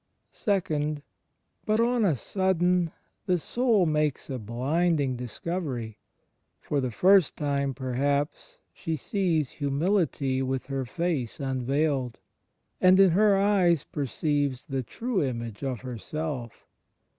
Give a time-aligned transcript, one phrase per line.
[0.47, 1.03] (ii)
[1.63, 2.89] But, on a sudden,
[3.27, 5.97] the soul makes a blinding dis covery;
[6.59, 12.17] for the first time, perhaps, she sees Himiility with her face unveiled,
[12.81, 16.65] and in her eyes perceives the true image of herself.